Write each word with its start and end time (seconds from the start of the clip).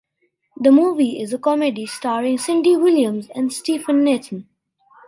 The 0.57 0.71
movie 0.71 1.21
is 1.21 1.31
a 1.31 1.37
comedy 1.37 1.85
starring 1.85 2.39
Cindy 2.39 2.75
Williams 2.75 3.29
and 3.35 3.53
Stephen 3.53 4.03
Nathan. 4.03 4.49